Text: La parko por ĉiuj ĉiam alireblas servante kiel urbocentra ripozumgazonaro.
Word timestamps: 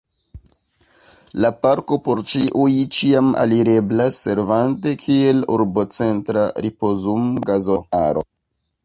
La 1.43 1.49
parko 1.65 1.97
por 2.07 2.21
ĉiuj 2.31 2.71
ĉiam 2.95 3.29
alireblas 3.43 4.17
servante 4.29 4.95
kiel 5.03 5.45
urbocentra 5.59 6.47
ripozumgazonaro. 6.67 8.27